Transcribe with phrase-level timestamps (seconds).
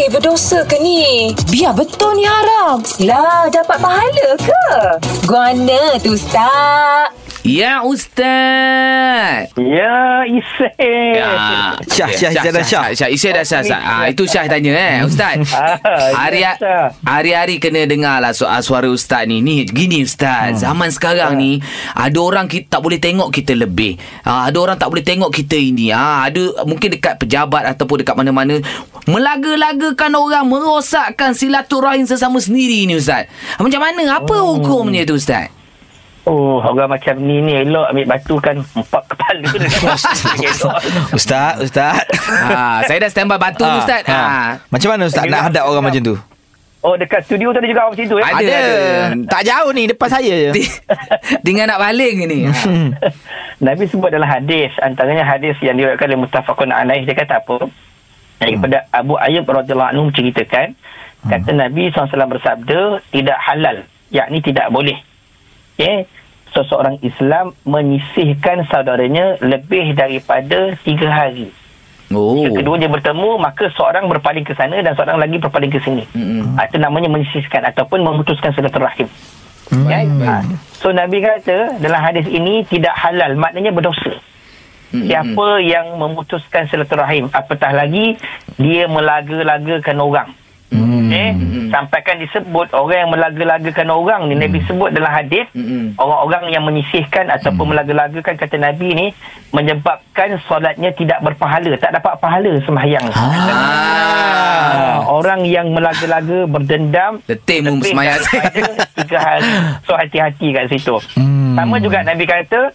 [0.00, 1.36] Eh berdosa ke ni?
[1.52, 2.80] Biar betul ni haram.
[3.04, 4.66] Lah dapat pahala ke?
[5.28, 7.12] Guana tu Ustaz.
[7.44, 9.19] Ya Ustaz
[9.58, 11.18] Ya, Isai.
[11.18, 12.84] Ya, Syah, Syah, Syah dah Syah.
[12.94, 13.62] Syah, Syah dah Syah.
[13.66, 13.80] Syah.
[13.82, 15.42] Ah, itu Syah tanya eh, Ustaz.
[15.50, 15.76] Ah,
[16.26, 16.86] Hari ya, Syah.
[17.02, 19.42] hari-hari kena dengar lah soal suara Ustaz ni.
[19.42, 21.58] Ni gini Ustaz, zaman sekarang ni
[21.92, 23.98] ada orang kita tak boleh tengok kita lebih.
[24.22, 25.90] Ah, ada orang tak boleh tengok kita ini.
[25.90, 28.62] Ah, ada mungkin dekat pejabat ataupun dekat mana-mana
[29.10, 33.26] melaga-lagakan orang merosakkan silaturahim sesama sendiri ni Ustaz.
[33.58, 34.22] Macam mana?
[34.22, 35.50] Apa hukumnya tu Ustaz?
[36.28, 39.02] Oh, orang macam ni ni elok ambil batu kan empat
[41.16, 41.94] Ustaz, Ustaz.
[42.28, 44.02] ah, saya dah standby batu Ah, Ustaz.
[44.04, 44.14] ah.
[44.14, 44.48] Ah.
[44.68, 46.16] Macam mana Ustaz nak hadap orang macam tu?
[46.80, 48.24] Oh, dekat studio tu ada juga orang macam tu eh?
[48.24, 48.56] Ada, ada.
[49.28, 50.50] Tak jauh ni depan saya je.
[50.54, 50.72] Ti-
[51.44, 52.38] Tinggal nak baling ni.
[53.66, 57.68] Nabi sebut dalam hadis antaranya hadis yang diriwayatkan oleh muttafaqun alaih dia kata apa
[58.40, 60.72] daripada Abu Ayyub radhiyallahu anhu menceritakan
[61.22, 62.80] kata Nabi SAW bersabda
[63.12, 64.96] tidak halal yakni tidak boleh
[65.76, 66.08] okay?
[66.52, 71.50] Seseorang Islam menyisihkan saudaranya lebih daripada tiga hari
[72.10, 72.34] Oh.
[72.34, 76.58] Jika keduanya bertemu maka seorang berpaling ke sana dan seorang lagi berpaling ke sini Mm-mm.
[76.58, 79.06] ha, itu namanya menyisihkan ataupun memutuskan silaturahim
[79.70, 79.86] Hmm.
[79.86, 80.06] Kan?
[80.26, 80.34] Ha.
[80.82, 84.18] So Nabi kata dalam hadis ini tidak halal maknanya berdosa.
[84.90, 85.06] Mm-mm.
[85.06, 88.18] Siapa yang memutuskan silaturahim apatah lagi
[88.58, 90.28] dia melaga-lagakan orang.
[90.70, 91.10] Hmm.
[91.10, 91.34] Eh,
[91.74, 95.98] sampaikan disebut orang yang melaga-lagakan orang ni Nabi sebut dalam hadis Mm-mm.
[95.98, 99.06] orang-orang yang menyisihkan ataupun melaga-lagakan kata Nabi ni
[99.50, 103.02] menyebabkan solatnya tidak berpahala, tak dapat pahala sembahyang.
[103.10, 108.62] Ah, orang yang melaga-laga berdendam Letih mu lebih semayang daripada
[108.94, 109.50] tiga hari.
[109.82, 110.96] So hati-hati kat situ.
[111.18, 111.58] Hmm.
[111.58, 112.70] Sama juga Nabi kata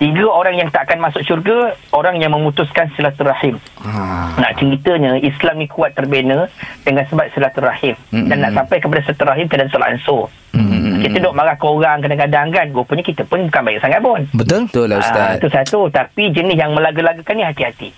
[0.00, 3.60] tiga orang yang tak akan masuk syurga orang yang memutuskan silaturahim.
[3.84, 4.32] Ah.
[4.40, 6.48] Nak ceritanya Islam ni kuat terbina
[6.82, 8.32] dengan sebab silaturahim Mm-mm.
[8.32, 10.32] dan nak sampai kepada silaturahim kena solat ansur.
[10.56, 10.89] Mm-mm.
[11.10, 14.20] Kita duk marah ke orang kadang-kadang kan rupanya kita pun bukan baik sangat pun.
[14.32, 14.60] Betul?
[14.62, 15.28] Betul lah Ah, Ustaz.
[15.36, 17.88] Itu satu Tapi jenis yang melaga-lagakan ni hati-hati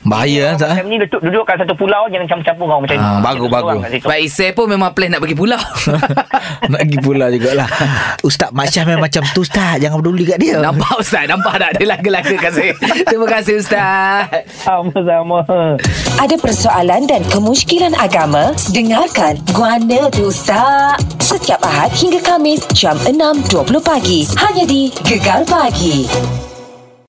[0.00, 0.70] Bahaya Ustaz.
[0.70, 0.74] eh?
[0.76, 3.50] Macam ni duduk, duduk kat satu pulau Jangan campur-campur orang macam ni Ah, bagus, Kita
[3.50, 3.60] bagus.
[3.62, 4.06] seorang kat situ.
[4.06, 5.60] Pak Isai pun memang plan nak pergi pulau.
[6.62, 7.68] Nak pergi pula jugalah.
[8.20, 9.76] Ustaz Mak Syah memang macam tu Ustaz.
[9.76, 10.56] Jangan peduli kat dia.
[10.58, 11.24] Nampak Ustaz?
[11.26, 12.72] Nampak tak dia laga-lagakan saya?
[13.02, 14.28] Terima kasih Ustaz.
[14.60, 15.40] Sama-sama
[16.16, 18.52] Ada persoalan dan kemusykilan agama?
[18.70, 21.00] Dengarkan Guana tu Ustaz.
[21.30, 24.26] Setiap Ahad hingga Kamis jam 6.20 pagi.
[24.34, 26.49] Hanya di Gegar Pagi.